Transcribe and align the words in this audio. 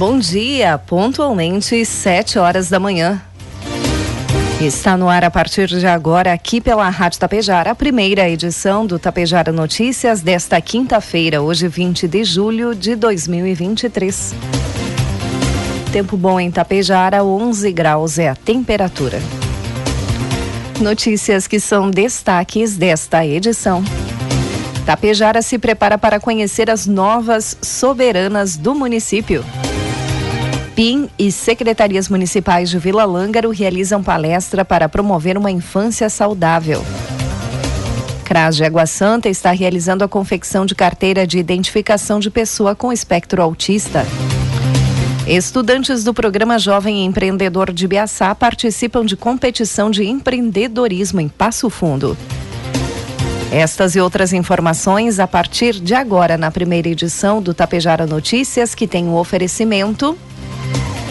Bom 0.00 0.18
dia, 0.18 0.78
pontualmente 0.78 1.84
sete 1.84 2.38
horas 2.38 2.70
da 2.70 2.80
manhã. 2.80 3.20
Está 4.58 4.96
no 4.96 5.10
ar 5.10 5.22
a 5.24 5.30
partir 5.30 5.66
de 5.66 5.86
agora, 5.86 6.32
aqui 6.32 6.58
pela 6.58 6.88
Rádio 6.88 7.20
Tapejara, 7.20 7.72
a 7.72 7.74
primeira 7.74 8.26
edição 8.26 8.86
do 8.86 8.98
Tapejara 8.98 9.52
Notícias 9.52 10.22
desta 10.22 10.58
quinta-feira, 10.58 11.42
hoje 11.42 11.68
20 11.68 12.08
de 12.08 12.24
julho 12.24 12.74
de 12.74 12.96
2023. 12.96 14.34
Tempo 15.92 16.16
bom 16.16 16.40
em 16.40 16.50
Tapejara, 16.50 17.22
11 17.22 17.70
graus 17.70 18.18
é 18.18 18.30
a 18.30 18.34
temperatura. 18.34 19.20
Notícias 20.80 21.46
que 21.46 21.60
são 21.60 21.90
destaques 21.90 22.74
desta 22.74 23.26
edição. 23.26 23.84
Tapejara 24.86 25.42
se 25.42 25.58
prepara 25.58 25.98
para 25.98 26.18
conhecer 26.18 26.70
as 26.70 26.86
novas 26.86 27.54
soberanas 27.60 28.56
do 28.56 28.74
município. 28.74 29.44
PIN 30.80 31.10
e 31.18 31.30
secretarias 31.30 32.08
municipais 32.08 32.70
de 32.70 32.78
Vila 32.78 33.04
Lângaro 33.04 33.50
realizam 33.50 34.02
palestra 34.02 34.64
para 34.64 34.88
promover 34.88 35.36
uma 35.36 35.50
infância 35.50 36.08
saudável. 36.08 36.82
CRAS 38.24 38.56
de 38.56 38.64
Água 38.64 38.86
Santa 38.86 39.28
está 39.28 39.50
realizando 39.50 40.04
a 40.04 40.08
confecção 40.08 40.64
de 40.64 40.74
carteira 40.74 41.26
de 41.26 41.38
identificação 41.38 42.18
de 42.18 42.30
pessoa 42.30 42.74
com 42.74 42.90
espectro 42.90 43.42
autista. 43.42 44.06
Estudantes 45.26 46.02
do 46.02 46.14
programa 46.14 46.58
Jovem 46.58 47.04
Empreendedor 47.04 47.74
de 47.74 47.86
Biaçá 47.86 48.34
participam 48.34 49.04
de 49.04 49.18
competição 49.18 49.90
de 49.90 50.06
empreendedorismo 50.06 51.20
em 51.20 51.28
Passo 51.28 51.68
Fundo. 51.68 52.16
Estas 53.52 53.96
e 53.96 54.00
outras 54.00 54.32
informações 54.32 55.18
a 55.18 55.26
partir 55.28 55.74
de 55.74 55.92
agora 55.92 56.38
na 56.38 56.50
primeira 56.50 56.88
edição 56.88 57.42
do 57.42 57.52
Tapejara 57.52 58.06
Notícias, 58.06 58.74
que 58.74 58.88
tem 58.88 59.08
o 59.08 59.10
um 59.10 59.16
oferecimento 59.16 60.16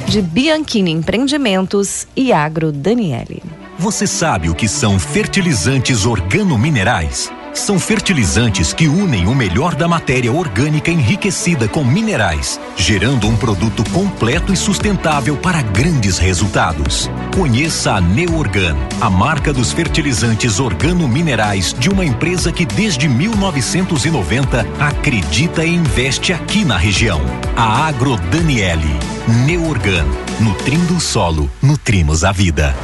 de 0.09 0.23
Bianchini 0.23 0.89
Empreendimentos 0.89 2.07
e 2.15 2.33
Agro 2.33 2.71
Daniele. 2.71 3.43
Você 3.77 4.07
sabe 4.07 4.49
o 4.49 4.55
que 4.55 4.67
são 4.67 4.97
fertilizantes 4.97 6.03
organominerais? 6.03 7.31
São 7.53 7.79
fertilizantes 7.79 8.73
que 8.73 8.87
unem 8.87 9.27
o 9.27 9.35
melhor 9.35 9.75
da 9.75 9.87
matéria 9.87 10.31
orgânica 10.31 10.89
enriquecida 10.89 11.67
com 11.67 11.83
minerais, 11.83 12.59
gerando 12.75 13.27
um 13.27 13.37
produto 13.37 13.83
completo 13.91 14.51
e 14.51 14.57
sustentável 14.57 15.37
para 15.37 15.61
grandes 15.61 16.17
resultados. 16.17 17.09
Conheça 17.35 17.93
a 17.93 18.01
Neorgan, 18.01 18.75
a 18.99 19.11
marca 19.11 19.53
dos 19.53 19.71
fertilizantes 19.71 20.59
organominerais 20.59 21.73
de 21.77 21.89
uma 21.89 22.03
empresa 22.03 22.51
que 22.51 22.65
desde 22.65 23.07
1990 23.07 24.65
acredita 24.79 25.63
e 25.63 25.75
investe 25.75 26.33
aqui 26.33 26.65
na 26.65 26.77
região. 26.77 27.21
A 27.55 27.87
Agro 27.87 28.17
Daniele. 28.31 29.18
Neorgan, 29.29 30.07
nutrindo 30.39 30.95
o 30.95 30.99
solo, 30.99 31.47
nutrimos 31.61 32.23
a 32.23 32.31
vida. 32.31 32.75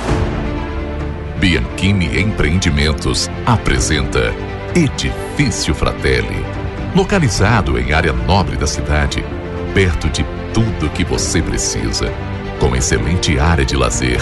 Bianchini 1.40 2.20
Empreendimentos 2.20 3.28
apresenta 3.48 4.32
Edifício 4.76 5.74
Fratelli. 5.74 6.46
Localizado 6.96 7.80
em 7.80 7.94
área 7.94 8.14
nobre 8.14 8.58
da 8.58 8.68
cidade, 8.68 9.26
perto 9.74 10.08
de 10.08 10.24
tudo 10.54 10.92
que 10.92 11.04
você 11.04 11.42
precisa, 11.42 12.14
com 12.60 12.76
excelente 12.76 13.40
área 13.40 13.66
de 13.66 13.76
lazer 13.76 14.22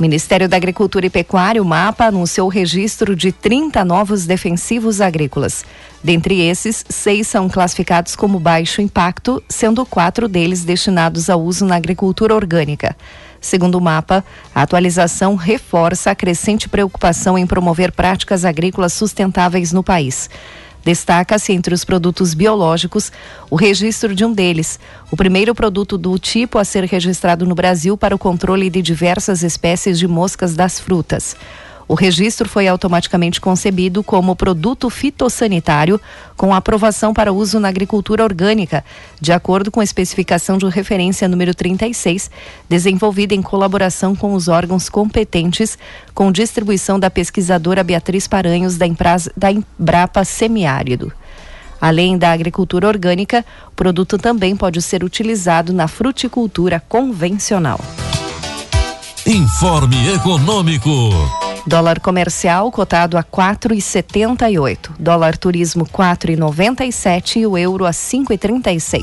Ministério 0.00 0.48
da 0.48 0.56
Agricultura 0.56 1.06
e 1.06 1.10
Pecuária, 1.10 1.62
o 1.62 1.64
MAPA, 1.64 2.06
anunciou 2.06 2.48
o 2.48 2.50
registro 2.50 3.14
de 3.14 3.30
30 3.30 3.84
novos 3.84 4.26
defensivos 4.26 5.00
agrícolas. 5.00 5.64
Dentre 6.02 6.40
esses, 6.40 6.84
seis 6.88 7.28
são 7.28 7.48
classificados 7.48 8.16
como 8.16 8.40
baixo 8.40 8.82
impacto, 8.82 9.40
sendo 9.48 9.86
quatro 9.86 10.26
deles 10.26 10.64
destinados 10.64 11.30
ao 11.30 11.40
uso 11.40 11.64
na 11.64 11.76
agricultura 11.76 12.34
orgânica. 12.34 12.96
Segundo 13.40 13.76
o 13.76 13.80
mapa, 13.80 14.24
a 14.52 14.62
atualização 14.62 15.36
reforça 15.36 16.10
a 16.10 16.14
crescente 16.14 16.68
preocupação 16.68 17.38
em 17.38 17.46
promover 17.46 17.92
práticas 17.92 18.44
agrícolas 18.44 18.92
sustentáveis 18.94 19.70
no 19.70 19.84
país. 19.84 20.28
Destaca-se 20.84 21.52
entre 21.52 21.74
os 21.74 21.84
produtos 21.84 22.34
biológicos 22.34 23.10
o 23.50 23.56
registro 23.56 24.14
de 24.14 24.24
um 24.24 24.32
deles, 24.32 24.78
o 25.10 25.16
primeiro 25.16 25.54
produto 25.54 25.96
do 25.96 26.18
tipo 26.18 26.58
a 26.58 26.64
ser 26.64 26.84
registrado 26.84 27.46
no 27.46 27.54
Brasil 27.54 27.96
para 27.96 28.14
o 28.14 28.18
controle 28.18 28.68
de 28.68 28.82
diversas 28.82 29.42
espécies 29.42 29.98
de 29.98 30.06
moscas 30.06 30.54
das 30.54 30.78
frutas. 30.78 31.36
O 31.86 31.94
registro 31.94 32.48
foi 32.48 32.66
automaticamente 32.66 33.40
concebido 33.40 34.02
como 34.02 34.34
produto 34.34 34.88
fitossanitário 34.88 36.00
com 36.36 36.54
aprovação 36.54 37.12
para 37.12 37.32
uso 37.32 37.60
na 37.60 37.68
agricultura 37.68 38.24
orgânica, 38.24 38.84
de 39.20 39.32
acordo 39.32 39.70
com 39.70 39.80
a 39.80 39.84
especificação 39.84 40.56
de 40.56 40.66
referência 40.66 41.28
número 41.28 41.54
36, 41.54 42.30
desenvolvida 42.68 43.34
em 43.34 43.42
colaboração 43.42 44.16
com 44.16 44.34
os 44.34 44.48
órgãos 44.48 44.88
competentes, 44.88 45.78
com 46.14 46.32
distribuição 46.32 46.98
da 46.98 47.10
pesquisadora 47.10 47.84
Beatriz 47.84 48.26
Paranhos 48.26 48.76
da, 48.76 48.86
da 49.36 49.52
Embrapa 49.52 50.24
Semiárido. 50.24 51.12
Além 51.80 52.16
da 52.16 52.32
agricultura 52.32 52.88
orgânica, 52.88 53.44
o 53.68 53.72
produto 53.72 54.16
também 54.16 54.56
pode 54.56 54.80
ser 54.80 55.04
utilizado 55.04 55.70
na 55.70 55.86
fruticultura 55.86 56.82
convencional. 56.88 57.78
Informe 59.26 60.14
Econômico. 60.14 61.43
Dólar 61.66 61.98
comercial 61.98 62.70
cotado 62.70 63.16
a 63.16 63.24
4,78. 63.24 64.90
Dólar 64.98 65.38
turismo 65.38 65.86
4,97 65.86 67.36
e 67.36 67.46
o 67.46 67.56
euro 67.56 67.86
a 67.86 67.90
5,36. 67.90 69.02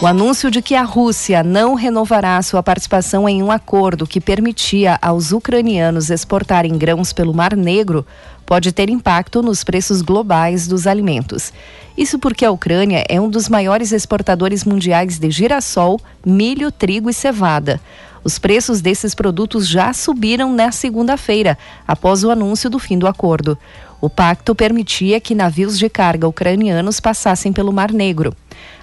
O 0.00 0.06
anúncio 0.06 0.48
de 0.48 0.62
que 0.62 0.76
a 0.76 0.84
Rússia 0.84 1.42
não 1.42 1.74
renovará 1.74 2.40
sua 2.40 2.62
participação 2.62 3.28
em 3.28 3.42
um 3.42 3.50
acordo 3.50 4.06
que 4.06 4.20
permitia 4.20 4.96
aos 5.02 5.32
ucranianos 5.32 6.08
exportarem 6.08 6.78
grãos 6.78 7.12
pelo 7.12 7.34
Mar 7.34 7.56
Negro 7.56 8.06
pode 8.44 8.70
ter 8.70 8.88
impacto 8.88 9.42
nos 9.42 9.64
preços 9.64 10.02
globais 10.02 10.68
dos 10.68 10.86
alimentos. 10.86 11.52
Isso 11.98 12.16
porque 12.16 12.44
a 12.44 12.50
Ucrânia 12.50 13.04
é 13.08 13.20
um 13.20 13.28
dos 13.28 13.48
maiores 13.48 13.90
exportadores 13.90 14.64
mundiais 14.64 15.18
de 15.18 15.30
girassol, 15.32 16.00
milho, 16.24 16.70
trigo 16.70 17.10
e 17.10 17.14
cevada. 17.14 17.80
Os 18.26 18.40
preços 18.40 18.80
desses 18.80 19.14
produtos 19.14 19.68
já 19.68 19.92
subiram 19.92 20.52
na 20.52 20.72
segunda-feira, 20.72 21.56
após 21.86 22.24
o 22.24 22.30
anúncio 22.32 22.68
do 22.68 22.76
fim 22.76 22.98
do 22.98 23.06
acordo. 23.06 23.56
O 24.00 24.10
pacto 24.10 24.52
permitia 24.52 25.20
que 25.20 25.32
navios 25.32 25.78
de 25.78 25.88
carga 25.88 26.26
ucranianos 26.26 26.98
passassem 26.98 27.52
pelo 27.52 27.72
Mar 27.72 27.92
Negro. 27.92 28.34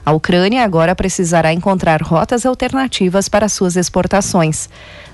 A 0.06 0.12
Ucrânia 0.12 0.66
agora 0.66 0.94
precisará 0.94 1.54
encontrar 1.54 2.02
rotas 2.02 2.46
alternativas 2.46 3.30
para 3.30 3.48
suas 3.48 3.78
exportações. 3.78 4.70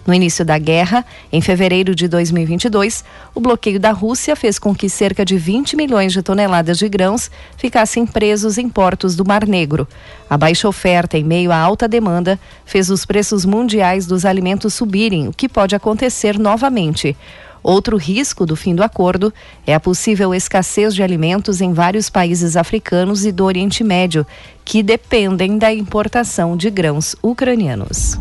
No 0.08 0.14
início 0.16 0.44
da 0.44 0.58
guerra, 0.58 1.06
em 1.32 1.40
fevereiro 1.42 1.94
de 1.94 2.08
2022, 2.08 3.04
o 3.36 3.40
bloqueio 3.40 3.80
da 3.80 3.92
Rússia 3.92 4.36
fez 4.36 4.58
com 4.58 4.74
que 4.74 4.90
cerca 4.90 5.24
de 5.24 5.38
20 5.38 5.76
milhões 5.76 6.12
de 6.12 6.24
toneladas 6.24 6.80
de 6.80 6.90
grãos 6.90 7.30
ficassem 7.56 8.08
presos 8.08 8.58
em 8.58 8.68
portos 8.68 9.16
do 9.16 9.24
Mar 9.24 9.46
Negro. 9.46 9.88
A 10.28 10.36
baixa 10.36 10.68
oferta 10.68 11.20
em 11.20 11.24
meio 11.24 11.52
à 11.52 11.58
alta 11.58 11.88
demanda 11.88 12.40
fez 12.66 12.90
os 12.90 13.06
preços 13.06 13.46
mundiais 13.46 14.08
dos 14.08 14.26
alimentos 14.26 14.74
subirem, 14.74 15.28
o 15.28 15.34
que 15.34 15.48
pode 15.48 15.76
acontecer 15.76 16.40
novamente. 16.40 17.16
Outro 17.62 17.98
risco 17.98 18.46
do 18.46 18.56
fim 18.56 18.74
do 18.74 18.84
acordo 18.84 19.34
é 19.68 19.74
a 19.74 19.80
possível 19.80 20.34
escassez 20.34 20.96
de 20.96 21.04
alimentos 21.04 21.62
em 21.62 21.74
vários 21.74 22.10
países 22.10 22.56
africanos 22.56 23.26
e 23.26 23.32
do 23.32 23.46
Oriente 23.46 23.84
Médio, 23.84 24.26
que 24.64 24.82
dependem 24.82 25.58
da 25.58 25.74
importação 25.74 26.56
de 26.56 26.70
grãos 26.70 27.16
ucranianos. 27.22 28.18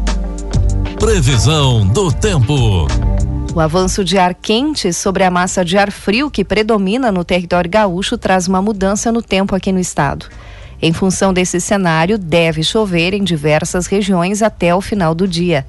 Previsão 0.99 1.87
do 1.87 2.11
tempo. 2.11 2.87
O 3.55 3.61
avanço 3.61 4.05
de 4.05 4.19
ar 4.19 4.35
quente 4.35 4.93
sobre 4.93 5.25
a 5.25 5.31
massa 5.31 5.65
de 5.65 5.79
ar 5.79 5.91
frio 5.91 6.31
que 6.31 6.45
predomina 6.45 7.11
no 7.11 7.25
território 7.25 7.71
gaúcho 7.71 8.19
traz 8.19 8.47
uma 8.47 8.61
mudança 8.61 9.11
no 9.11 9.23
tempo 9.23 9.55
aqui 9.55 9.73
no 9.73 9.81
estado. 9.81 10.27
Em 10.81 10.93
função 10.93 11.33
desse 11.33 11.61
cenário, 11.61 12.19
deve 12.19 12.63
chover 12.63 13.15
em 13.15 13.25
diversas 13.25 13.87
regiões 13.87 14.43
até 14.43 14.75
o 14.75 14.81
final 14.81 15.15
do 15.15 15.27
dia. 15.27 15.67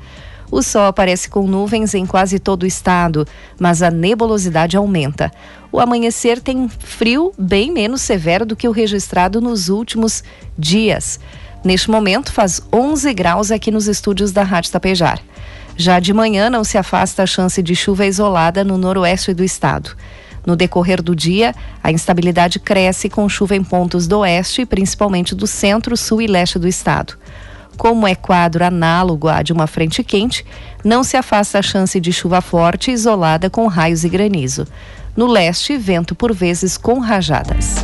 O 0.51 0.63
sol 0.63 0.85
aparece 0.85 1.29
com 1.29 1.45
nuvens 1.45 1.93
em 1.93 2.05
quase 2.05 2.39
todo 2.39 2.63
o 2.63 2.67
estado, 2.67 3.27
mas 3.59 3.83
a 3.83 3.91
nebulosidade 3.91 4.75
aumenta. 4.75 5.31
O 5.71 5.79
amanhecer 5.79 6.41
tem 6.41 6.67
frio 6.67 7.31
bem 7.37 7.71
menos 7.71 8.01
severo 8.01 8.45
do 8.45 8.55
que 8.55 8.67
o 8.67 8.71
registrado 8.71 9.39
nos 9.39 9.69
últimos 9.69 10.23
dias. 10.57 11.19
Neste 11.63 11.91
momento, 11.91 12.31
faz 12.31 12.61
11 12.73 13.13
graus 13.13 13.51
aqui 13.51 13.69
nos 13.69 13.87
estúdios 13.87 14.31
da 14.31 14.43
Rádio 14.43 14.71
Tapejar. 14.71 15.19
Já 15.77 15.99
de 15.99 16.13
manhã, 16.13 16.49
não 16.49 16.63
se 16.63 16.77
afasta 16.77 17.23
a 17.23 17.27
chance 17.27 17.61
de 17.61 17.75
chuva 17.75 18.05
isolada 18.05 18.63
no 18.63 18.77
noroeste 18.77 19.33
do 19.33 19.43
estado. 19.43 19.95
No 20.45 20.55
decorrer 20.55 21.01
do 21.01 21.15
dia, 21.15 21.53
a 21.83 21.91
instabilidade 21.91 22.59
cresce 22.59 23.09
com 23.09 23.29
chuva 23.29 23.55
em 23.55 23.63
pontos 23.63 24.07
do 24.07 24.19
oeste, 24.19 24.65
principalmente 24.65 25.35
do 25.35 25.45
centro, 25.45 25.95
sul 25.95 26.21
e 26.21 26.27
leste 26.27 26.57
do 26.57 26.67
estado. 26.67 27.17
Como 27.79 28.05
é 28.05 28.13
quadro 28.13 28.65
análogo 28.65 29.29
à 29.29 29.41
de 29.41 29.53
uma 29.53 29.65
frente 29.65 30.03
quente, 30.03 30.45
não 30.83 31.01
se 31.01 31.15
afasta 31.15 31.59
a 31.59 31.61
chance 31.61 31.97
de 31.97 32.11
chuva 32.11 32.41
forte 32.41 32.91
isolada 32.91 33.49
com 33.49 33.67
raios 33.67 34.03
e 34.03 34.09
granizo. 34.09 34.67
No 35.15 35.25
leste, 35.25 35.77
vento 35.77 36.13
por 36.13 36.33
vezes 36.33 36.77
com 36.77 36.99
rajadas. 36.99 37.75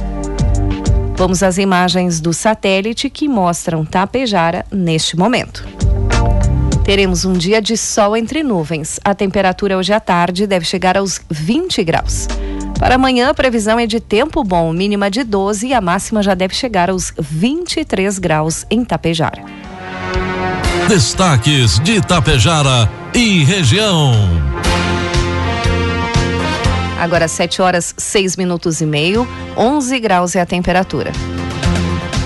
Vamos 1.16 1.42
às 1.42 1.58
imagens 1.58 2.20
do 2.20 2.34
satélite 2.34 3.10
que 3.10 3.30
mostram 3.30 3.86
Tapejara 3.86 4.66
neste 4.70 5.16
momento. 5.16 5.66
Teremos 6.84 7.24
um 7.24 7.32
dia 7.32 7.62
de 7.62 7.78
sol 7.78 8.18
entre 8.18 8.44
nuvens. 8.44 9.00
A 9.02 9.16
temperatura 9.16 9.78
hoje 9.78 9.94
à 9.94 10.00
tarde 10.02 10.46
deve 10.46 10.66
chegar 10.66 10.98
aos 10.98 11.22
20 11.30 11.82
graus. 11.86 12.28
Para 12.78 12.96
amanhã, 12.96 13.30
a 13.30 13.34
previsão 13.34 13.80
é 13.80 13.88
de 13.88 14.02
tempo 14.02 14.44
bom, 14.44 14.74
mínima 14.74 15.10
de 15.10 15.24
12 15.24 15.68
e 15.68 15.74
a 15.74 15.80
máxima 15.80 16.22
já 16.22 16.36
deve 16.36 16.54
chegar 16.54 16.90
aos 16.90 17.14
23 17.18 18.20
graus 18.20 18.66
em 18.70 18.84
Tapejara. 18.84 19.42
Destaques 20.88 21.80
de 21.80 21.94
Itapejara 21.94 22.90
e 23.14 23.44
região. 23.44 24.14
Agora 27.00 27.28
7 27.28 27.62
horas 27.62 27.94
6 27.98 28.38
minutos 28.38 28.82
e 28.82 28.86
meio, 28.86 29.28
11 29.58 30.00
graus 30.00 30.36
é 30.36 30.42
a 30.42 30.46
temperatura. 30.46 31.12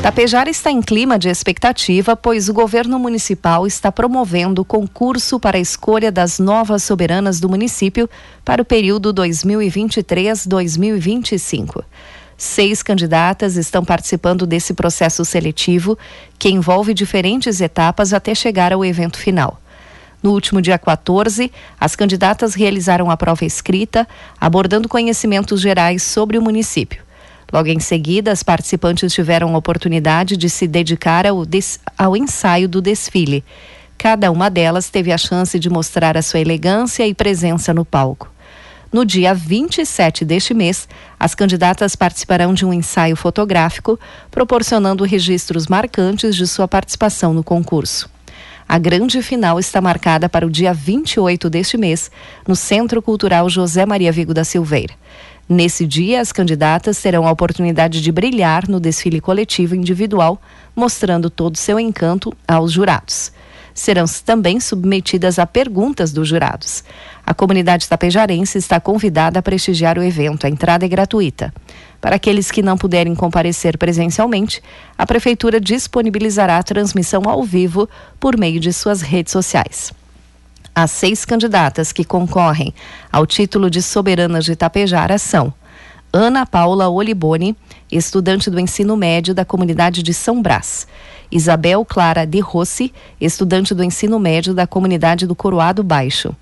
Tapejara 0.01 0.49
está 0.49 0.71
em 0.71 0.81
clima 0.81 1.19
de 1.19 1.27
expectativa, 1.27 2.15
pois 2.15 2.47
o 2.47 2.53
governo 2.53 2.97
municipal 2.97 3.67
está 3.67 3.91
promovendo 3.91 4.63
concurso 4.63 5.37
para 5.39 5.57
a 5.57 5.61
escolha 5.61 6.09
das 6.09 6.39
novas 6.39 6.83
soberanas 6.83 7.41
do 7.41 7.49
município 7.49 8.09
para 8.45 8.61
o 8.61 8.65
período 8.65 9.13
2023-2025. 9.13 11.83
Seis 12.39 12.81
candidatas 12.81 13.57
estão 13.57 13.83
participando 13.83 14.47
desse 14.47 14.73
processo 14.73 15.25
seletivo, 15.25 15.99
que 16.39 16.47
envolve 16.47 16.93
diferentes 16.93 17.59
etapas 17.59 18.13
até 18.13 18.33
chegar 18.33 18.71
ao 18.71 18.85
evento 18.85 19.17
final. 19.17 19.59
No 20.23 20.31
último 20.31 20.61
dia 20.61 20.79
14, 20.79 21.51
as 21.77 21.97
candidatas 21.97 22.53
realizaram 22.53 23.11
a 23.11 23.17
prova 23.17 23.43
escrita, 23.43 24.07
abordando 24.39 24.87
conhecimentos 24.87 25.59
gerais 25.59 26.01
sobre 26.01 26.37
o 26.37 26.41
município. 26.41 27.03
Logo 27.51 27.67
em 27.67 27.79
seguida, 27.81 28.31
as 28.31 28.41
participantes 28.41 29.11
tiveram 29.11 29.53
a 29.53 29.57
oportunidade 29.57 30.37
de 30.37 30.49
se 30.49 30.65
dedicar 30.65 31.27
ao, 31.27 31.43
ao 31.97 32.15
ensaio 32.15 32.69
do 32.69 32.81
desfile. 32.81 33.43
Cada 33.97 34.31
uma 34.31 34.49
delas 34.49 34.89
teve 34.89 35.11
a 35.11 35.17
chance 35.17 35.59
de 35.59 35.69
mostrar 35.69 36.15
a 36.15 36.21
sua 36.21 36.39
elegância 36.39 37.05
e 37.05 37.13
presença 37.13 37.73
no 37.73 37.83
palco. 37.83 38.31
No 38.91 39.05
dia 39.05 39.35
27 39.35 40.25
deste 40.25 40.51
mês, 40.51 40.87
as 41.19 41.35
candidatas 41.35 41.95
participarão 41.95 42.55
de 42.55 42.65
um 42.65 42.73
ensaio 42.73 43.15
fotográfico, 43.15 43.99
proporcionando 44.31 45.03
registros 45.03 45.67
marcantes 45.67 46.35
de 46.35 46.47
sua 46.47 46.67
participação 46.67 47.31
no 47.31 47.43
concurso. 47.43 48.09
A 48.67 48.79
grande 48.79 49.21
final 49.21 49.59
está 49.59 49.79
marcada 49.79 50.27
para 50.27 50.45
o 50.45 50.49
dia 50.49 50.73
28 50.73 51.49
deste 51.51 51.77
mês, 51.77 52.09
no 52.47 52.55
Centro 52.55 52.99
Cultural 52.99 53.47
José 53.47 53.85
Maria 53.85 54.11
Vigo 54.11 54.33
da 54.33 54.43
Silveira. 54.43 54.95
Nesse 55.47 55.85
dia, 55.85 56.19
as 56.19 56.31
candidatas 56.31 56.99
terão 56.99 57.27
a 57.27 57.31
oportunidade 57.31 58.01
de 58.01 58.11
brilhar 58.11 58.67
no 58.67 58.79
desfile 58.79 59.21
coletivo 59.21 59.75
individual, 59.75 60.41
mostrando 60.75 61.29
todo 61.29 61.57
seu 61.57 61.79
encanto 61.79 62.35
aos 62.47 62.71
jurados 62.71 63.31
serão 63.79 64.05
também 64.25 64.59
submetidas 64.59 65.39
a 65.39 65.45
perguntas 65.45 66.11
dos 66.11 66.27
jurados. 66.27 66.83
A 67.25 67.33
comunidade 67.33 67.87
tapejarense 67.87 68.57
está 68.57 68.79
convidada 68.79 69.39
a 69.39 69.41
prestigiar 69.41 69.97
o 69.97 70.03
evento. 70.03 70.45
A 70.45 70.49
entrada 70.49 70.85
é 70.85 70.89
gratuita. 70.89 71.53
Para 72.01 72.17
aqueles 72.17 72.51
que 72.51 72.61
não 72.61 72.77
puderem 72.77 73.15
comparecer 73.15 73.77
presencialmente, 73.77 74.61
a 74.97 75.05
Prefeitura 75.05 75.59
disponibilizará 75.59 76.57
a 76.57 76.63
transmissão 76.63 77.23
ao 77.27 77.43
vivo 77.43 77.89
por 78.19 78.37
meio 78.37 78.59
de 78.59 78.73
suas 78.73 79.01
redes 79.01 79.31
sociais. 79.31 79.93
As 80.75 80.91
seis 80.91 81.25
candidatas 81.25 81.91
que 81.91 82.05
concorrem 82.05 82.73
ao 83.11 83.25
título 83.25 83.69
de 83.69 83.81
soberanas 83.81 84.45
de 84.45 84.55
Tapejara 84.55 85.17
são 85.17 85.53
Ana 86.11 86.45
Paula 86.45 86.89
Oliboni, 86.89 87.55
estudante 87.91 88.49
do 88.49 88.59
ensino 88.59 88.95
médio 88.95 89.33
da 89.33 89.43
comunidade 89.45 90.03
de 90.03 90.13
São 90.13 90.41
Brás. 90.41 90.87
Isabel 91.31 91.85
Clara 91.85 92.25
de 92.25 92.39
Rossi, 92.39 92.93
estudante 93.19 93.73
do 93.73 93.83
ensino 93.83 94.19
médio 94.19 94.53
da 94.53 94.65
comunidade 94.65 95.27
do 95.27 95.35
Coroado 95.35 95.83
Baixo. 95.83 96.35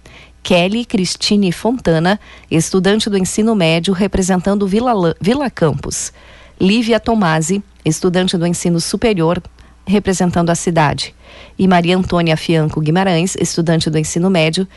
Kelly 0.43 0.85
Cristine 0.85 1.51
Fontana, 1.51 2.19
estudante 2.49 3.09
do 3.09 3.17
ensino 3.17 3.53
médio 3.53 3.93
representando 3.93 4.65
Vila, 4.65 5.15
Vila 5.19 5.49
Campos. 5.49 6.13
Lívia 6.59 6.99
Tomasi, 6.99 7.61
estudante 7.83 8.37
do 8.37 8.47
ensino 8.47 8.79
superior 8.79 9.41
representando 9.87 10.49
a 10.49 10.55
cidade. 10.55 11.15
E 11.57 11.67
Maria 11.67 11.97
Antônia 11.97 12.37
Fianco 12.37 12.81
Guimarães, 12.81 13.35
estudante 13.39 13.89
do 13.89 13.97
ensino 13.97 14.29
médio, 14.29 14.67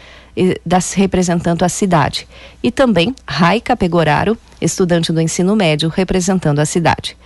das, 0.64 0.94
representando 0.94 1.64
a 1.64 1.68
cidade. 1.68 2.26
E 2.62 2.70
também 2.70 3.14
Raica 3.26 3.76
Pegoraro, 3.76 4.38
estudante 4.60 5.12
do 5.12 5.20
ensino 5.20 5.56
médio, 5.56 5.88
representando 5.88 6.60
a 6.60 6.64
cidade. 6.64 7.16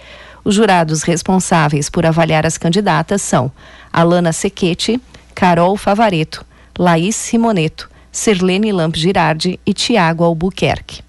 Os 0.43 0.55
jurados 0.55 1.03
responsáveis 1.03 1.89
por 1.89 2.05
avaliar 2.05 2.45
as 2.45 2.59
candidatas 2.59 3.23
são 3.23 3.53
Alana 3.93 4.33
Sequete, 4.33 5.01
Carol 5.35 5.77
Favareto, 5.77 6.45
Laís 6.79 7.15
Simoneto, 7.15 7.89
Sirlene 8.11 8.73
Lamp 8.73 8.97
Girardi 8.97 9.61
e 9.65 9.73
Tiago 9.73 10.25
Albuquerque. 10.25 11.04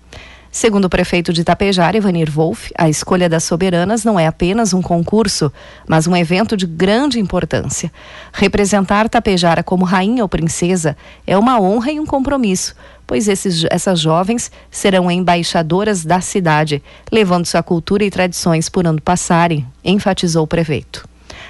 Segundo 0.55 0.85
o 0.85 0.89
prefeito 0.89 1.33
de 1.33 1.41
Itapejara, 1.41 1.97
Ivanir 1.97 2.31
Wolff, 2.31 2.71
a 2.77 2.87
escolha 2.87 3.27
das 3.27 3.43
soberanas 3.43 4.05
não 4.05 4.17
é 4.17 4.25
apenas 4.25 4.71
um 4.71 4.81
concurso, 4.81 5.51
mas 5.85 6.07
um 6.07 6.15
evento 6.15 6.55
de 6.55 6.65
grande 6.65 7.19
importância. 7.19 7.91
Representar 8.31 9.09
Tapejara 9.09 9.61
como 9.61 9.83
rainha 9.83 10.23
ou 10.23 10.29
princesa 10.29 10.95
é 11.27 11.37
uma 11.37 11.59
honra 11.59 11.91
e 11.91 11.99
um 11.99 12.05
compromisso, 12.05 12.73
pois 13.05 13.27
esses, 13.27 13.65
essas 13.69 13.99
jovens 13.99 14.49
serão 14.71 15.11
embaixadoras 15.11 16.05
da 16.05 16.21
cidade, 16.21 16.81
levando 17.11 17.45
sua 17.45 17.61
cultura 17.61 18.05
e 18.05 18.09
tradições 18.09 18.69
por 18.69 18.87
onde 18.87 19.01
passarem, 19.01 19.67
enfatizou 19.83 20.45
o 20.45 20.47
prefeito. 20.47 21.05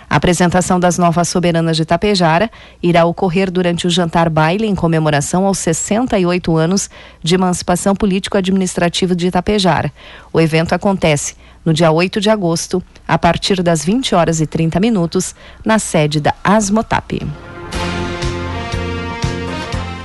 A 0.10 0.18
apresentação 0.18 0.80
das 0.80 0.98
novas 0.98 1.28
soberanas 1.28 1.76
de 1.76 1.86
Tapejara 1.86 2.50
irá 2.82 3.06
ocorrer 3.06 3.52
durante 3.52 3.88
o 3.88 3.90
jantar 3.90 4.30
baile 4.30 4.68
em 4.68 4.76
comemoração 4.76 5.46
aos 5.46 5.58
68 5.60 6.56
anos 6.56 6.90
de 7.24 7.36
emancipação 7.36 7.96
político-administrativa 7.96 9.16
de 9.16 9.32
Tapejara. 9.32 9.92
O 10.32 10.40
evento 10.40 10.74
acontece 10.74 11.36
no 11.66 11.74
dia 11.74 11.92
8 11.92 12.22
de 12.22 12.30
agosto, 12.30 12.82
a 13.08 13.18
partir 13.18 13.64
das 13.64 13.84
20 13.84 14.14
horas 14.14 14.40
e 14.40 14.46
30 14.46 14.80
minutos, 14.80 15.34
na 15.66 15.80
sede 15.80 16.20
da 16.20 16.34
Asmotap. 16.44 17.20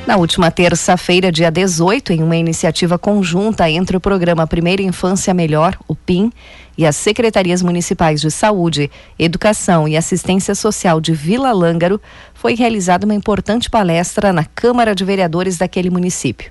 Na 0.07 0.17
última 0.17 0.51
terça-feira, 0.51 1.31
dia 1.31 1.51
18, 1.51 2.13
em 2.13 2.23
uma 2.23 2.37
iniciativa 2.37 2.99
conjunta 2.99 3.71
entre 3.71 3.97
o 3.97 4.01
programa 4.01 4.47
Primeira 4.47 4.83
Infância 4.83 5.33
Melhor, 5.35 5.79
o 5.87 5.95
PIM, 5.95 6.33
e 6.77 6.87
as 6.87 6.97
secretarias 6.97 7.63
municipais 7.63 8.21
de 8.21 8.31
saúde, 8.31 8.91
educação 9.19 9.87
e 9.87 9.97
assistência 9.97 10.55
social 10.55 11.01
de 11.01 11.13
Vila 11.13 11.53
Lângaro, 11.53 12.01
foi 12.33 12.55
realizada 12.55 13.05
uma 13.05 13.15
importante 13.15 13.69
palestra 13.69 14.33
na 14.33 14.45
Câmara 14.45 14.95
de 14.95 15.05
Vereadores 15.05 15.59
daquele 15.59 15.91
município. 15.91 16.51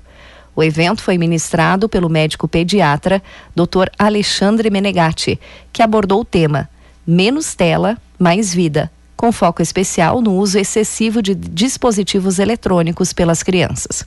O 0.55 0.63
evento 0.63 1.01
foi 1.01 1.17
ministrado 1.17 1.89
pelo 1.89 2.07
médico 2.07 2.47
pediatra 2.47 3.21
Dr. 3.55 3.89
Alexandre 3.97 4.69
Menegatti, 4.69 5.39
que 5.73 5.81
abordou 5.81 6.21
o 6.21 6.25
tema 6.25 6.69
Menos 7.05 7.55
tela, 7.55 7.97
mais 8.19 8.53
vida 8.53 8.91
com 9.19 9.33
foco 9.33 9.61
especial 9.61 10.21
no 10.21 10.37
uso 10.37 10.57
excessivo 10.57 11.21
de 11.21 11.35
dispositivos 11.35 12.39
eletrônicos 12.39 13.11
pelas 13.11 13.43
crianças. 13.43 14.05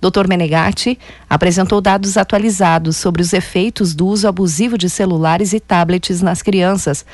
Dr. 0.00 0.26
Menegatti 0.26 0.98
apresentou 1.28 1.82
dados 1.82 2.16
atualizados 2.16 2.96
sobre 2.96 3.20
os 3.20 3.34
efeitos 3.34 3.94
do 3.94 4.06
uso 4.06 4.26
abusivo 4.26 4.78
de 4.78 4.88
celulares 4.88 5.52
e 5.52 5.60
tablets 5.60 6.22
nas 6.22 6.40
crianças, 6.40 7.04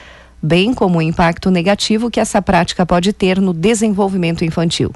bem 0.40 0.72
como 0.72 0.98
o 0.98 1.02
impacto 1.02 1.50
negativo 1.50 2.08
que 2.08 2.20
essa 2.20 2.40
prática 2.40 2.86
pode 2.86 3.12
ter 3.12 3.40
no 3.40 3.52
desenvolvimento 3.52 4.44
infantil. 4.44 4.92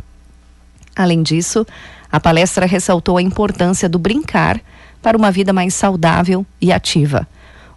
Além 0.95 1.25
disso, 1.25 1.67
a 2.13 2.21
palestra 2.21 2.67
ressaltou 2.67 3.17
a 3.17 3.23
importância 3.23 3.89
do 3.89 3.99
brincar 3.99 4.61
para 5.03 5.19
uma 5.19 5.33
vida 5.33 5.53
mais 5.53 5.75
saudável 5.75 6.47
e 6.61 6.73
ativa 6.73 7.27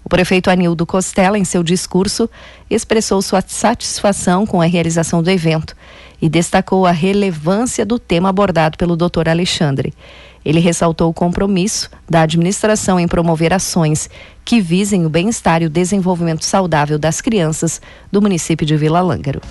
o 0.04 0.10
prefeito 0.10 0.50
Anildo 0.50 0.86
Costela, 0.86 1.38
em 1.38 1.46
seu 1.46 1.64
discurso, 1.64 2.30
expressou 2.70 3.22
sua 3.22 3.44
satisfação 3.46 4.46
com 4.46 4.62
a 4.62 4.66
realização 4.66 5.22
do 5.22 5.30
evento 5.30 5.76
e 6.22 6.30
destacou 6.30 6.86
a 6.86 6.92
relevância 6.92 7.86
do 7.86 7.98
tema 7.98 8.30
abordado 8.30 8.78
pelo 8.78 8.96
Dr. 8.96 9.30
Alexandre. 9.30 9.94
Ele 10.44 10.60
ressaltou 10.60 11.10
o 11.10 11.14
compromisso 11.14 11.90
da 12.10 12.22
administração 12.22 13.00
em 13.00 13.08
promover 13.08 13.54
ações 13.54 14.10
que 14.44 14.60
visem 14.60 15.06
o 15.06 15.10
bem-estar 15.10 15.62
e 15.62 15.66
o 15.66 15.70
desenvolvimento 15.70 16.44
saudável 16.44 16.98
das 16.98 17.22
crianças 17.22 17.80
do 18.12 18.22
município 18.22 18.66
de 18.66 18.76
Vila 18.76 19.02
Lângaro. 19.02 19.42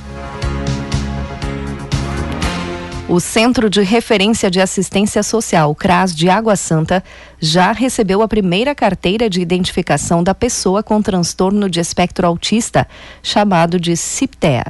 O 3.08 3.18
Centro 3.18 3.68
de 3.68 3.82
Referência 3.82 4.48
de 4.48 4.60
Assistência 4.60 5.20
Social, 5.24 5.74
CRAS 5.74 6.14
de 6.14 6.28
Água 6.28 6.54
Santa, 6.54 7.02
já 7.40 7.72
recebeu 7.72 8.20
a 8.20 8.28
primeira 8.28 8.74
carteira 8.74 9.30
de 9.30 9.40
identificação 9.40 10.22
da 10.22 10.34
pessoa 10.34 10.82
com 10.82 11.00
transtorno 11.00 11.70
de 11.70 11.80
espectro 11.80 12.26
autista, 12.26 12.86
chamado 13.22 13.80
de 13.80 13.96
CIPTEA. 13.96 14.66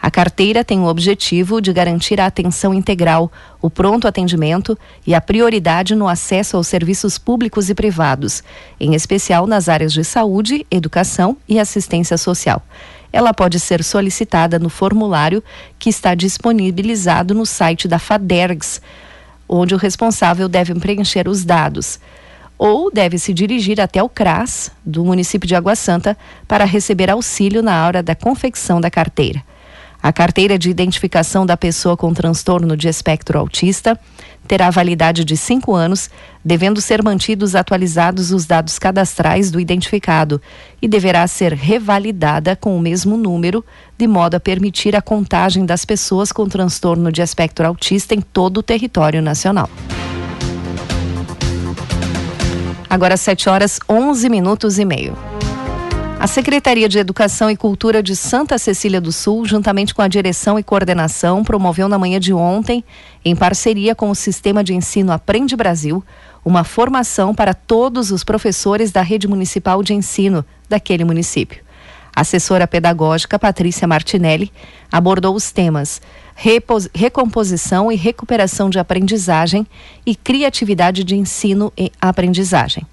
A 0.00 0.10
carteira 0.10 0.64
tem 0.64 0.80
o 0.80 0.86
objetivo 0.86 1.60
de 1.60 1.72
garantir 1.72 2.20
a 2.20 2.26
atenção 2.26 2.72
integral, 2.72 3.30
o 3.60 3.68
pronto 3.68 4.06
atendimento 4.06 4.78
e 5.06 5.14
a 5.14 5.20
prioridade 5.20 5.94
no 5.94 6.06
acesso 6.06 6.56
aos 6.56 6.68
serviços 6.68 7.18
públicos 7.18 7.70
e 7.70 7.74
privados, 7.74 8.42
em 8.78 8.94
especial 8.94 9.46
nas 9.46 9.68
áreas 9.68 9.92
de 9.92 10.04
saúde, 10.04 10.66
educação 10.70 11.36
e 11.48 11.58
assistência 11.58 12.16
social 12.16 12.62
ela 13.12 13.32
pode 13.32 13.58
ser 13.58 13.82
solicitada 13.82 14.58
no 14.58 14.68
formulário 14.68 15.42
que 15.78 15.88
está 15.88 16.14
disponibilizado 16.14 17.34
no 17.34 17.46
site 17.46 17.88
da 17.88 17.98
FADERGS, 17.98 18.82
onde 19.48 19.74
o 19.74 19.78
responsável 19.78 20.48
deve 20.48 20.74
preencher 20.74 21.28
os 21.28 21.44
dados. 21.44 21.98
Ou 22.58 22.90
deve 22.90 23.18
se 23.18 23.34
dirigir 23.34 23.80
até 23.80 24.02
o 24.02 24.08
CRAS, 24.08 24.70
do 24.84 25.04
município 25.04 25.46
de 25.46 25.54
Água 25.54 25.76
Santa, 25.76 26.16
para 26.48 26.64
receber 26.64 27.10
auxílio 27.10 27.62
na 27.62 27.86
hora 27.86 28.02
da 28.02 28.14
confecção 28.14 28.80
da 28.80 28.90
carteira. 28.90 29.42
A 30.06 30.12
carteira 30.12 30.56
de 30.56 30.70
identificação 30.70 31.44
da 31.44 31.56
pessoa 31.56 31.96
com 31.96 32.14
transtorno 32.14 32.76
de 32.76 32.86
espectro 32.86 33.40
autista 33.40 33.98
terá 34.46 34.70
validade 34.70 35.24
de 35.24 35.36
cinco 35.36 35.74
anos, 35.74 36.08
devendo 36.44 36.80
ser 36.80 37.02
mantidos 37.02 37.56
atualizados 37.56 38.30
os 38.30 38.46
dados 38.46 38.78
cadastrais 38.78 39.50
do 39.50 39.58
identificado 39.58 40.40
e 40.80 40.86
deverá 40.86 41.26
ser 41.26 41.52
revalidada 41.54 42.54
com 42.54 42.76
o 42.76 42.80
mesmo 42.80 43.16
número, 43.16 43.64
de 43.98 44.06
modo 44.06 44.36
a 44.36 44.40
permitir 44.40 44.94
a 44.94 45.02
contagem 45.02 45.66
das 45.66 45.84
pessoas 45.84 46.30
com 46.30 46.48
transtorno 46.48 47.10
de 47.10 47.20
espectro 47.20 47.66
autista 47.66 48.14
em 48.14 48.20
todo 48.20 48.58
o 48.58 48.62
território 48.62 49.20
nacional. 49.20 49.68
Agora 52.88 53.16
7 53.16 53.48
horas 53.48 53.80
11 53.90 54.28
minutos 54.28 54.78
e 54.78 54.84
meio. 54.84 55.35
A 56.18 56.26
Secretaria 56.26 56.88
de 56.88 56.98
Educação 56.98 57.50
e 57.50 57.56
Cultura 57.56 58.02
de 58.02 58.16
Santa 58.16 58.56
Cecília 58.56 59.00
do 59.00 59.12
Sul, 59.12 59.44
juntamente 59.44 59.94
com 59.94 60.00
a 60.00 60.08
direção 60.08 60.58
e 60.58 60.62
coordenação, 60.62 61.44
promoveu 61.44 61.88
na 61.88 61.98
manhã 61.98 62.18
de 62.18 62.32
ontem, 62.32 62.82
em 63.22 63.36
parceria 63.36 63.94
com 63.94 64.10
o 64.10 64.14
Sistema 64.14 64.64
de 64.64 64.74
Ensino 64.74 65.12
Aprende 65.12 65.54
Brasil, 65.54 66.02
uma 66.42 66.64
formação 66.64 67.34
para 67.34 67.52
todos 67.52 68.10
os 68.10 68.24
professores 68.24 68.90
da 68.90 69.02
rede 69.02 69.28
municipal 69.28 69.82
de 69.82 69.92
ensino 69.92 70.44
daquele 70.68 71.04
município. 71.04 71.62
A 72.14 72.22
assessora 72.22 72.66
pedagógica 72.66 73.38
Patrícia 73.38 73.86
Martinelli 73.86 74.50
abordou 74.90 75.34
os 75.34 75.52
temas 75.52 76.00
recomposição 76.94 77.92
e 77.92 77.94
recuperação 77.94 78.70
de 78.70 78.78
aprendizagem 78.78 79.66
e 80.04 80.16
criatividade 80.16 81.04
de 81.04 81.14
ensino 81.14 81.70
e 81.76 81.92
aprendizagem. 82.00 82.86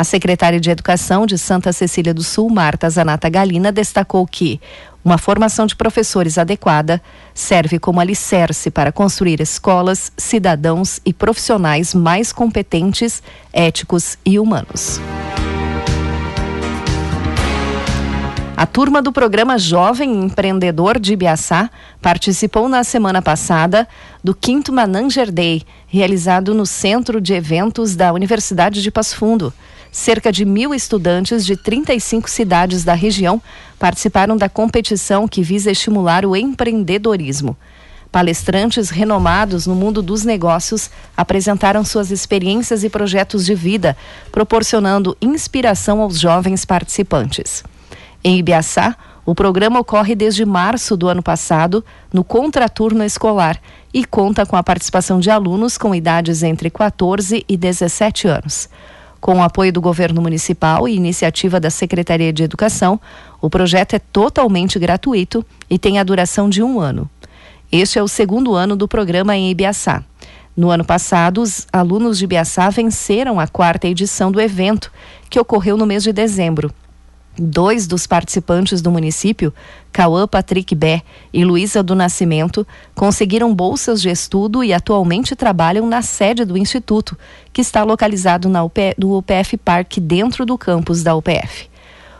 A 0.00 0.04
secretária 0.04 0.58
de 0.58 0.70
Educação 0.70 1.26
de 1.26 1.36
Santa 1.36 1.74
Cecília 1.74 2.14
do 2.14 2.22
Sul, 2.22 2.48
Marta 2.48 2.88
Zanata 2.88 3.28
Galina, 3.28 3.70
destacou 3.70 4.26
que 4.26 4.58
uma 5.04 5.18
formação 5.18 5.66
de 5.66 5.76
professores 5.76 6.38
adequada 6.38 7.02
serve 7.34 7.78
como 7.78 8.00
alicerce 8.00 8.70
para 8.70 8.92
construir 8.92 9.42
escolas, 9.42 10.10
cidadãos 10.16 11.02
e 11.04 11.12
profissionais 11.12 11.92
mais 11.92 12.32
competentes, 12.32 13.22
éticos 13.52 14.16
e 14.24 14.38
humanos. 14.38 14.98
A 18.60 18.66
turma 18.66 19.00
do 19.00 19.10
programa 19.10 19.58
Jovem 19.58 20.24
Empreendedor 20.24 20.98
de 20.98 21.14
Ibiaçá 21.14 21.70
participou 22.02 22.68
na 22.70 22.84
semana 22.84 23.22
passada 23.22 23.88
do 24.22 24.36
5 24.38 24.70
Mananger 24.70 25.32
Day, 25.32 25.62
realizado 25.86 26.54
no 26.54 26.66
Centro 26.66 27.20
de 27.20 27.32
Eventos 27.32 27.96
da 27.96 28.12
Universidade 28.12 28.82
de 28.82 28.90
Passo 28.90 29.16
Fundo. 29.16 29.52
Cerca 29.90 30.30
de 30.30 30.44
mil 30.44 30.74
estudantes 30.74 31.44
de 31.44 31.56
35 31.56 32.30
cidades 32.30 32.84
da 32.84 32.94
região 32.94 33.42
participaram 33.78 34.36
da 34.36 34.48
competição 34.48 35.26
que 35.26 35.42
visa 35.42 35.70
estimular 35.70 36.24
o 36.24 36.36
empreendedorismo. 36.36 37.56
Palestrantes 38.12 38.90
renomados 38.90 39.66
no 39.66 39.74
mundo 39.74 40.02
dos 40.02 40.24
negócios 40.24 40.90
apresentaram 41.16 41.84
suas 41.84 42.10
experiências 42.10 42.84
e 42.84 42.90
projetos 42.90 43.44
de 43.44 43.54
vida, 43.54 43.96
proporcionando 44.32 45.16
inspiração 45.20 46.00
aos 46.00 46.18
jovens 46.18 46.64
participantes. 46.64 47.62
Em 48.22 48.38
Ibiaçá, 48.38 48.96
o 49.24 49.34
programa 49.34 49.78
ocorre 49.78 50.14
desde 50.14 50.44
março 50.44 50.96
do 50.96 51.08
ano 51.08 51.22
passado, 51.22 51.84
no 52.12 52.24
contraturno 52.24 53.04
escolar, 53.04 53.60
e 53.92 54.04
conta 54.04 54.46
com 54.46 54.56
a 54.56 54.62
participação 54.62 55.20
de 55.20 55.30
alunos 55.30 55.76
com 55.76 55.94
idades 55.94 56.42
entre 56.42 56.70
14 56.70 57.44
e 57.48 57.56
17 57.56 58.28
anos. 58.28 58.68
Com 59.20 59.38
o 59.38 59.42
apoio 59.42 59.72
do 59.72 59.80
governo 59.80 60.22
municipal 60.22 60.88
e 60.88 60.96
iniciativa 60.96 61.60
da 61.60 61.68
Secretaria 61.68 62.32
de 62.32 62.42
Educação, 62.42 62.98
o 63.40 63.50
projeto 63.50 63.94
é 63.94 63.98
totalmente 63.98 64.78
gratuito 64.78 65.44
e 65.68 65.78
tem 65.78 65.98
a 65.98 66.04
duração 66.04 66.48
de 66.48 66.62
um 66.62 66.80
ano. 66.80 67.08
Este 67.70 67.98
é 67.98 68.02
o 68.02 68.08
segundo 68.08 68.54
ano 68.54 68.74
do 68.74 68.88
programa 68.88 69.36
em 69.36 69.50
Ibiaçá. 69.50 70.02
No 70.56 70.70
ano 70.70 70.84
passado, 70.84 71.42
os 71.42 71.66
alunos 71.72 72.18
de 72.18 72.24
Ibiaçá 72.24 72.70
venceram 72.70 73.38
a 73.38 73.46
quarta 73.46 73.86
edição 73.86 74.32
do 74.32 74.40
evento, 74.40 74.90
que 75.28 75.38
ocorreu 75.38 75.76
no 75.76 75.86
mês 75.86 76.02
de 76.02 76.12
dezembro. 76.12 76.72
Dois 77.38 77.86
dos 77.86 78.06
participantes 78.06 78.82
do 78.82 78.90
município, 78.90 79.54
Cauã 79.92 80.26
Patrick 80.26 80.74
Bé 80.74 81.02
e 81.32 81.44
Luísa 81.44 81.82
do 81.82 81.94
Nascimento, 81.94 82.66
conseguiram 82.94 83.54
bolsas 83.54 84.02
de 84.02 84.10
estudo 84.10 84.64
e 84.64 84.72
atualmente 84.72 85.36
trabalham 85.36 85.86
na 85.86 86.02
sede 86.02 86.44
do 86.44 86.58
Instituto, 86.58 87.16
que 87.52 87.60
está 87.60 87.84
localizado 87.84 88.48
na 88.48 88.60
do 88.98 89.16
UPF 89.16 89.56
Park, 89.56 89.98
dentro 89.98 90.44
do 90.44 90.58
campus 90.58 91.02
da 91.02 91.14
UPF. 91.14 91.70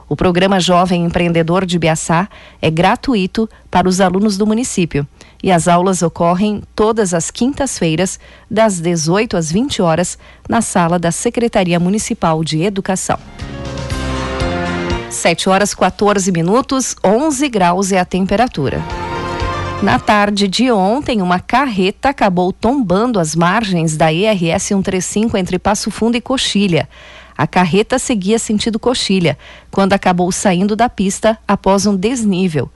O 0.09 0.17
programa 0.17 0.59
Jovem 0.59 1.05
Empreendedor 1.05 1.65
de 1.65 1.79
Biaçá 1.79 2.29
é 2.61 2.69
gratuito 2.69 3.49
para 3.71 3.89
os 3.89 4.01
alunos 4.01 4.37
do 4.37 4.47
município 4.47 5.07
e 5.43 5.53
as 5.53 5.69
aulas 5.69 6.03
ocorrem 6.03 6.63
todas 6.75 7.15
as 7.15 7.31
quintas-feiras, 7.31 8.19
das 8.51 8.81
18 8.81 9.37
às 9.37 9.53
20 9.53 9.83
horas, 9.83 10.19
na 10.49 10.61
sala 10.61 10.99
da 10.99 11.13
Secretaria 11.13 11.79
Municipal 11.79 12.43
de 12.43 12.63
Educação. 12.63 13.19
7 15.11 15.49
horas 15.49 15.75
14 15.75 16.31
minutos, 16.31 16.95
11 17.05 17.49
graus 17.49 17.91
é 17.91 17.99
a 17.99 18.05
temperatura. 18.05 18.81
Na 19.83 19.99
tarde 19.99 20.47
de 20.47 20.71
ontem, 20.71 21.21
uma 21.21 21.41
carreta 21.41 22.11
acabou 22.11 22.53
tombando 22.53 23.19
as 23.19 23.35
margens 23.35 23.97
da 23.97 24.13
IRS 24.13 24.67
135 24.67 25.37
entre 25.37 25.59
Passo 25.59 25.91
Fundo 25.91 26.17
e 26.17 26.21
Coxilha. 26.21 26.89
A 27.37 27.45
carreta 27.45 27.99
seguia 27.99 28.39
sentido 28.39 28.79
Coxilha, 28.79 29.37
quando 29.69 29.95
acabou 29.95 30.31
saindo 30.31 30.77
da 30.77 30.89
pista 30.89 31.37
após 31.47 31.87
um 31.87 31.97
desnível. 31.97 32.71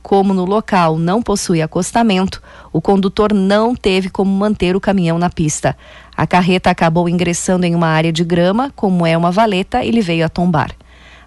Como 0.00 0.32
no 0.32 0.44
local 0.44 0.96
não 0.96 1.20
possui 1.20 1.60
acostamento, 1.60 2.40
o 2.72 2.80
condutor 2.80 3.34
não 3.34 3.74
teve 3.74 4.08
como 4.10 4.30
manter 4.30 4.76
o 4.76 4.80
caminhão 4.80 5.18
na 5.18 5.28
pista. 5.28 5.76
A 6.16 6.24
carreta 6.24 6.70
acabou 6.70 7.08
ingressando 7.08 7.66
em 7.66 7.74
uma 7.74 7.88
área 7.88 8.12
de 8.12 8.22
grama, 8.22 8.72
como 8.76 9.04
é 9.04 9.16
uma 9.16 9.32
valeta, 9.32 9.84
ele 9.84 10.00
veio 10.00 10.24
a 10.24 10.28
tombar. 10.28 10.70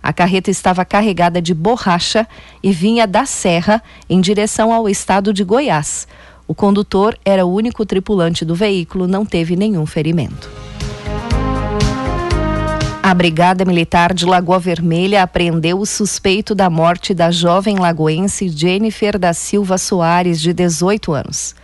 A 0.03 0.11
carreta 0.11 0.51
estava 0.51 0.83
carregada 0.83 1.41
de 1.41 1.53
borracha 1.53 2.27
e 2.61 2.73
vinha 2.73 3.07
da 3.07 3.25
Serra 3.25 3.81
em 4.09 4.19
direção 4.19 4.73
ao 4.73 4.89
estado 4.89 5.31
de 5.31 5.45
Goiás. 5.45 6.05
O 6.45 6.53
condutor 6.53 7.17
era 7.23 7.45
o 7.45 7.53
único 7.53 7.85
tripulante 7.85 8.43
do 8.43 8.53
veículo, 8.53 9.07
não 9.07 9.25
teve 9.25 9.55
nenhum 9.55 9.85
ferimento. 9.85 10.51
A 13.01 13.13
Brigada 13.13 13.63
Militar 13.63 14.13
de 14.13 14.25
Lagoa 14.25 14.59
Vermelha 14.59 15.23
apreendeu 15.23 15.79
o 15.79 15.85
suspeito 15.85 16.53
da 16.53 16.69
morte 16.69 17.13
da 17.13 17.31
jovem 17.31 17.77
lagoense 17.77 18.49
Jennifer 18.49 19.17
da 19.17 19.33
Silva 19.33 19.77
Soares, 19.77 20.39
de 20.41 20.53
18 20.53 21.13
anos. 21.13 21.55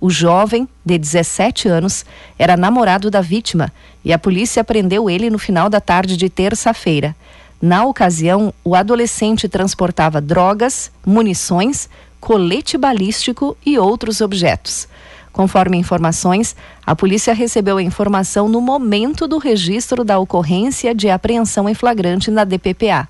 O 0.00 0.10
jovem, 0.10 0.66
de 0.84 0.98
17 0.98 1.68
anos, 1.68 2.04
era 2.38 2.56
namorado 2.56 3.10
da 3.10 3.20
vítima 3.20 3.72
e 4.04 4.12
a 4.12 4.18
polícia 4.18 4.64
prendeu 4.64 5.08
ele 5.08 5.30
no 5.30 5.38
final 5.38 5.70
da 5.70 5.80
tarde 5.80 6.16
de 6.16 6.28
terça-feira. 6.28 7.14
Na 7.62 7.84
ocasião, 7.84 8.52
o 8.64 8.74
adolescente 8.74 9.48
transportava 9.48 10.20
drogas, 10.20 10.90
munições, 11.06 11.88
colete 12.20 12.76
balístico 12.76 13.56
e 13.64 13.78
outros 13.78 14.20
objetos. 14.20 14.88
Conforme 15.32 15.78
informações, 15.78 16.56
a 16.84 16.96
polícia 16.96 17.32
recebeu 17.32 17.76
a 17.76 17.82
informação 17.82 18.48
no 18.48 18.60
momento 18.60 19.28
do 19.28 19.38
registro 19.38 20.02
da 20.02 20.18
ocorrência 20.18 20.92
de 20.92 21.08
apreensão 21.08 21.68
em 21.68 21.74
flagrante 21.74 22.32
na 22.32 22.42
DPPA. 22.42 23.08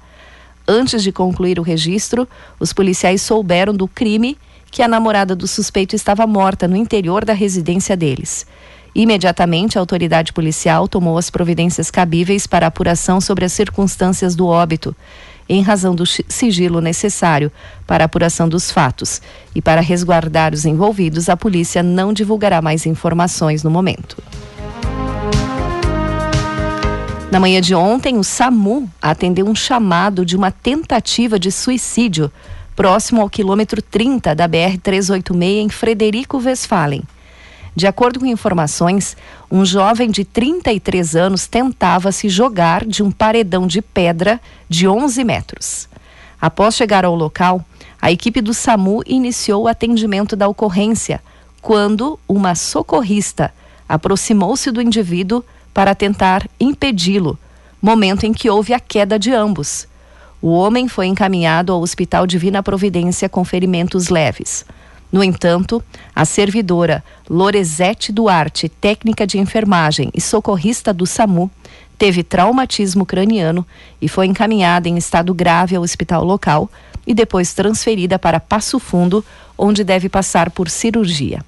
Antes 0.68 1.02
de 1.02 1.10
concluir 1.10 1.58
o 1.58 1.62
registro, 1.62 2.28
os 2.60 2.74
policiais 2.74 3.22
souberam 3.22 3.72
do 3.72 3.88
crime 3.88 4.36
que 4.70 4.82
a 4.82 4.88
namorada 4.88 5.34
do 5.34 5.48
suspeito 5.48 5.96
estava 5.96 6.26
morta 6.26 6.68
no 6.68 6.76
interior 6.76 7.24
da 7.24 7.32
residência 7.32 7.96
deles. 7.96 8.46
Imediatamente, 8.94 9.78
a 9.78 9.80
autoridade 9.80 10.32
policial 10.32 10.86
tomou 10.86 11.16
as 11.16 11.30
providências 11.30 11.90
cabíveis 11.90 12.46
para 12.46 12.66
apuração 12.66 13.20
sobre 13.20 13.44
as 13.44 13.52
circunstâncias 13.52 14.34
do 14.34 14.46
óbito 14.46 14.94
em 15.48 15.62
razão 15.62 15.94
do 15.94 16.04
sigilo 16.06 16.80
necessário 16.80 17.50
para 17.86 18.04
apuração 18.04 18.48
dos 18.48 18.70
fatos. 18.70 19.20
E 19.54 19.60
para 19.60 19.80
resguardar 19.80 20.54
os 20.54 20.64
envolvidos, 20.64 21.28
a 21.28 21.36
polícia 21.36 21.82
não 21.82 22.12
divulgará 22.12 22.62
mais 22.62 22.86
informações 22.86 23.62
no 23.62 23.70
momento. 23.70 24.22
Na 27.30 27.40
manhã 27.40 27.62
de 27.62 27.74
ontem, 27.74 28.18
o 28.18 28.24
SAMU 28.24 28.88
atendeu 29.00 29.46
um 29.46 29.54
chamado 29.54 30.24
de 30.24 30.36
uma 30.36 30.50
tentativa 30.50 31.38
de 31.38 31.50
suicídio 31.50 32.30
próximo 32.76 33.22
ao 33.22 33.30
quilômetro 33.30 33.80
30 33.80 34.34
da 34.34 34.48
BR-386 34.48 35.42
em 35.42 35.68
Frederico 35.68 36.38
Westphalen. 36.38 37.02
De 37.74 37.86
acordo 37.86 38.20
com 38.20 38.26
informações, 38.26 39.16
um 39.50 39.64
jovem 39.64 40.10
de 40.10 40.24
33 40.24 41.16
anos 41.16 41.46
tentava 41.46 42.12
se 42.12 42.28
jogar 42.28 42.84
de 42.84 43.02
um 43.02 43.10
paredão 43.10 43.66
de 43.66 43.80
pedra 43.80 44.40
de 44.68 44.86
11 44.86 45.24
metros. 45.24 45.88
Após 46.40 46.74
chegar 46.74 47.04
ao 47.04 47.14
local, 47.14 47.64
a 48.00 48.12
equipe 48.12 48.40
do 48.40 48.52
SAMU 48.52 49.02
iniciou 49.06 49.62
o 49.62 49.68
atendimento 49.68 50.36
da 50.36 50.48
ocorrência, 50.48 51.22
quando 51.62 52.18
uma 52.28 52.54
socorrista 52.54 53.54
aproximou-se 53.88 54.70
do 54.70 54.82
indivíduo 54.82 55.44
para 55.72 55.94
tentar 55.94 56.46
impedi-lo, 56.58 57.38
momento 57.80 58.24
em 58.24 58.32
que 58.32 58.50
houve 58.50 58.74
a 58.74 58.80
queda 58.80 59.18
de 59.18 59.32
ambos. 59.32 59.86
O 60.42 60.48
homem 60.48 60.88
foi 60.88 61.06
encaminhado 61.06 61.72
ao 61.72 61.80
Hospital 61.80 62.26
Divina 62.26 62.62
Providência 62.62 63.28
com 63.28 63.44
ferimentos 63.44 64.08
leves. 64.08 64.66
No 65.12 65.22
entanto, 65.22 65.82
a 66.16 66.24
servidora 66.24 67.04
Loresete 67.28 68.10
Duarte, 68.10 68.66
técnica 68.68 69.26
de 69.26 69.38
enfermagem 69.38 70.10
e 70.14 70.20
socorrista 70.20 70.90
do 70.92 71.06
SAMU, 71.06 71.50
teve 71.98 72.22
traumatismo 72.22 73.04
craniano 73.04 73.66
e 74.00 74.08
foi 74.08 74.26
encaminhada 74.26 74.88
em 74.88 74.96
estado 74.96 75.34
grave 75.34 75.76
ao 75.76 75.82
hospital 75.82 76.24
local 76.24 76.70
e 77.06 77.12
depois 77.12 77.52
transferida 77.52 78.18
para 78.18 78.40
Passo 78.40 78.78
Fundo, 78.78 79.22
onde 79.56 79.84
deve 79.84 80.08
passar 80.08 80.50
por 80.50 80.70
cirurgia. 80.70 81.44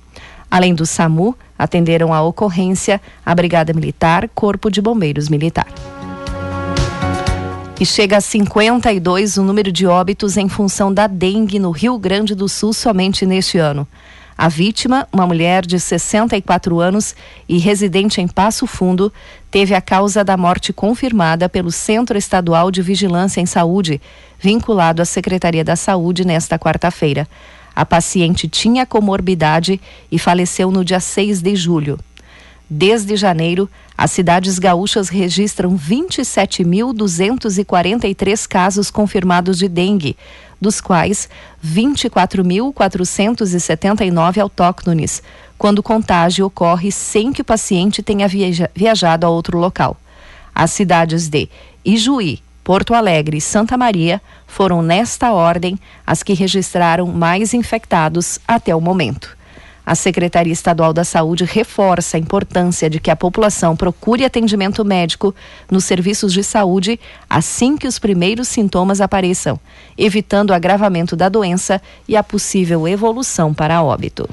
Além 0.51 0.75
do 0.75 0.85
SAMU, 0.85 1.35
atenderam 1.59 2.13
a 2.13 2.23
ocorrência 2.23 3.01
a 3.25 3.35
Brigada 3.35 3.73
Militar, 3.73 4.29
Corpo 4.35 4.71
de 4.71 4.83
Bombeiros 4.83 5.29
Militar. 5.29 5.67
E 7.79 7.85
chega 7.85 8.19
a 8.19 8.21
52 8.21 9.37
o 9.37 9.43
número 9.43 9.73
de 9.73 9.85
óbitos 9.85 10.37
em 10.37 10.49
função 10.49 10.95
da 10.95 11.09
dengue 11.09 11.59
no 11.59 11.73
Rio 11.73 11.99
Grande 11.99 12.33
do 12.33 12.49
Sul 12.49 12.73
somente 12.73 13.27
neste 13.27 13.59
ano. 13.59 13.87
A 14.39 14.49
vítima, 14.49 15.09
uma 15.13 15.27
mulher 15.27 15.67
de 15.67 15.79
64 15.81 16.81
anos 16.81 17.17
e 17.49 17.59
residente 17.59 18.21
em 18.21 18.29
Passo 18.29 18.65
Fundo, 18.67 19.13
teve 19.51 19.75
a 19.75 19.81
causa 19.81 20.23
da 20.23 20.37
morte 20.37 20.73
confirmada 20.73 21.49
pelo 21.49 21.73
Centro 21.73 22.17
Estadual 22.17 22.71
de 22.71 22.81
Vigilância 22.81 23.41
em 23.41 23.47
Saúde, 23.47 24.01
vinculado 24.39 25.03
à 25.03 25.05
Secretaria 25.05 25.65
da 25.65 25.75
Saúde 25.75 26.25
nesta 26.25 26.57
quarta-feira. 26.57 27.29
A 27.75 27.85
paciente 27.85 28.47
tinha 28.47 28.87
comorbidade 28.87 29.81
e 30.11 30.19
faleceu 30.19 30.71
no 30.71 30.85
dia 30.85 31.01
6 31.01 31.43
de 31.43 31.57
julho. 31.57 31.99
Desde 32.69 33.17
janeiro, 33.17 33.71
as 33.97 34.11
cidades 34.11 34.59
gaúchas 34.59 35.09
registram 35.09 35.79
27.243 35.79 38.49
casos 38.49 38.91
confirmados 38.91 39.57
de 39.59 39.69
dengue, 39.69 40.17
dos 40.61 40.81
quais 40.81 41.29
24.479 41.65 44.39
autóctones, 44.39 45.23
quando 45.59 45.79
o 45.81 45.83
contágio 45.83 46.47
ocorre 46.47 46.91
sem 46.91 47.33
que 47.33 47.43
o 47.43 47.45
paciente 47.45 48.03
tenha 48.03 48.27
viajado 48.75 49.27
a 49.27 49.29
outro 49.29 49.59
local. 49.59 49.99
As 50.55 50.71
cidades 50.71 51.29
de 51.29 51.51
Ijuí, 51.85 52.41
Porto 52.63 52.95
Alegre 52.95 53.37
e 53.37 53.43
Santa 53.43 53.77
Maria 53.77 54.23
foram, 54.47 54.81
nesta 54.81 55.33
ordem, 55.33 55.79
as 56.07 56.23
que 56.23 56.33
registraram 56.33 57.09
mais 57.09 57.53
infectados 57.53 58.39
até 58.49 58.75
o 58.75 58.81
momento. 58.81 59.37
A 59.87 59.95
Secretaria 59.95 60.53
Estadual 60.53 60.95
da 60.95 61.05
Saúde 61.05 61.45
reforça 61.45 62.17
a 62.17 62.21
importância 62.21 62.89
de 62.89 62.99
que 62.99 63.11
a 63.11 63.17
população 63.17 63.77
procure 63.77 64.25
atendimento 64.25 64.85
médico 64.85 65.35
nos 65.71 65.85
serviços 65.85 66.33
de 66.33 66.43
saúde 66.43 66.99
assim 67.29 67.77
que 67.77 67.87
os 67.87 67.99
primeiros 67.99 68.49
sintomas 68.49 69.01
apareçam, 69.01 69.61
evitando 69.99 70.51
o 70.51 70.55
agravamento 70.55 71.15
da 71.15 71.29
doença 71.29 71.83
e 72.09 72.17
a 72.17 72.23
possível 72.23 72.89
evolução 72.89 73.53
para 73.53 73.83
óbito. 73.83 74.29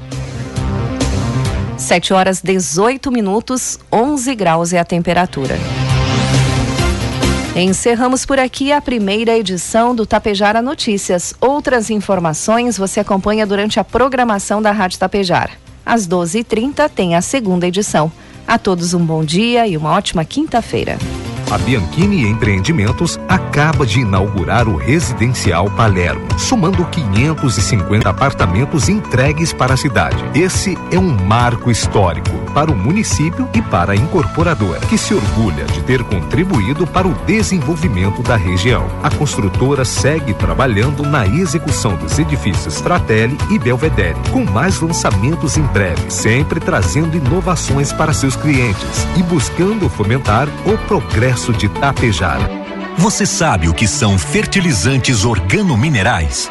7 1.76 2.14
horas 2.14 2.40
18 2.40 3.10
minutos, 3.10 3.78
11 3.92 4.34
graus 4.34 4.72
é 4.72 4.78
a 4.78 4.84
temperatura. 4.84 5.58
Encerramos 7.54 8.24
por 8.24 8.38
aqui 8.38 8.72
a 8.72 8.80
primeira 8.80 9.36
edição 9.36 9.94
do 9.94 10.06
Tapejara 10.06 10.62
Notícias. 10.62 11.34
Outras 11.38 11.90
informações 11.90 12.78
você 12.78 12.98
acompanha 12.98 13.46
durante 13.46 13.78
a 13.78 13.84
programação 13.84 14.62
da 14.62 14.72
Rádio 14.72 14.98
Tapejara. 14.98 15.50
Às 15.84 16.08
12h30 16.08 16.88
tem 16.88 17.14
a 17.14 17.20
segunda 17.20 17.66
edição. 17.66 18.10
A 18.48 18.58
todos 18.58 18.94
um 18.94 19.04
bom 19.04 19.22
dia 19.22 19.66
e 19.66 19.76
uma 19.76 19.90
ótima 19.90 20.24
quinta-feira. 20.24 20.96
A 21.50 21.58
Bianchini 21.58 22.26
Empreendimentos 22.26 23.20
acaba 23.28 23.84
de 23.84 24.00
inaugurar 24.00 24.66
o 24.66 24.76
Residencial 24.76 25.70
Palermo, 25.72 26.26
somando 26.38 26.82
550 26.86 28.08
apartamentos 28.08 28.88
entregues 28.88 29.52
para 29.52 29.74
a 29.74 29.76
cidade. 29.76 30.24
Esse 30.34 30.78
é 30.90 30.98
um 30.98 31.10
marco 31.10 31.70
histórico 31.70 32.41
para 32.52 32.70
o 32.70 32.76
município 32.76 33.48
e 33.54 33.62
para 33.62 33.92
a 33.92 33.96
incorporadora, 33.96 34.80
que 34.80 34.98
se 34.98 35.14
orgulha 35.14 35.64
de 35.66 35.82
ter 35.82 36.02
contribuído 36.04 36.86
para 36.86 37.08
o 37.08 37.14
desenvolvimento 37.26 38.22
da 38.22 38.36
região. 38.36 38.86
A 39.02 39.10
construtora 39.10 39.84
segue 39.84 40.34
trabalhando 40.34 41.02
na 41.02 41.26
execução 41.26 41.96
dos 41.96 42.18
edifícios 42.18 42.80
Fratelli 42.80 43.36
e 43.50 43.58
Belvedere, 43.58 44.18
com 44.30 44.44
mais 44.44 44.80
lançamentos 44.80 45.56
em 45.56 45.62
breve, 45.62 46.10
sempre 46.10 46.60
trazendo 46.60 47.16
inovações 47.16 47.92
para 47.92 48.12
seus 48.12 48.36
clientes 48.36 49.06
e 49.16 49.22
buscando 49.22 49.88
fomentar 49.88 50.48
o 50.66 50.76
progresso 50.86 51.52
de 51.52 51.68
Tapejara. 51.68 52.62
Você 52.98 53.24
sabe 53.24 53.68
o 53.68 53.74
que 53.74 53.88
são 53.88 54.18
fertilizantes 54.18 55.24
organominerais? 55.24 56.50